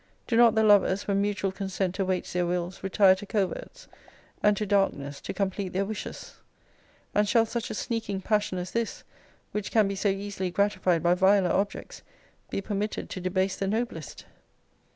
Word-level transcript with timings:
Do 0.25 0.35
not 0.35 0.55
the 0.55 0.63
lovers, 0.63 1.07
when 1.07 1.21
mutual 1.21 1.51
consent 1.51 1.99
awaits 1.99 2.33
their 2.33 2.47
wills, 2.47 2.81
retire 2.81 3.13
to 3.17 3.25
coverts, 3.27 3.87
and 4.41 4.57
to 4.57 4.65
darkness, 4.65 5.21
to 5.21 5.31
complete 5.31 5.73
their 5.73 5.85
wishes? 5.85 6.37
And 7.13 7.29
shall 7.29 7.45
such 7.45 7.69
a 7.69 7.75
sneaking 7.75 8.21
passion 8.21 8.57
as 8.57 8.71
this, 8.71 9.03
which 9.51 9.69
can 9.69 9.87
be 9.87 9.95
so 9.95 10.09
easily 10.09 10.49
gratified 10.49 11.03
by 11.03 11.13
viler 11.13 11.51
objects, 11.51 12.01
be 12.49 12.61
permitted 12.61 13.11
to 13.11 13.21
debase 13.21 13.57
the 13.57 13.67
noblest? 13.67 14.25